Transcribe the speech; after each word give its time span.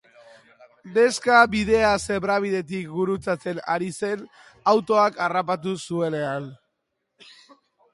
Neska 0.95 1.41
bidea 1.51 1.91
zebrabidetik 2.05 2.89
gurutzatzen 2.95 3.63
ari 3.77 3.93
zen 4.01 4.27
autoak 4.75 5.25
harrapatu 5.29 5.79
zuenean. 5.91 6.55